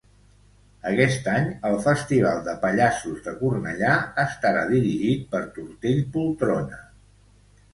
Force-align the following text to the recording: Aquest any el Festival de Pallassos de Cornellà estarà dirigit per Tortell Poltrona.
Aquest 0.91 1.27
any 1.33 1.49
el 1.71 1.75
Festival 1.83 2.41
de 2.47 2.55
Pallassos 2.63 3.19
de 3.27 3.33
Cornellà 3.43 3.93
estarà 4.27 4.65
dirigit 4.73 5.29
per 5.37 5.43
Tortell 5.59 6.03
Poltrona. 6.17 6.81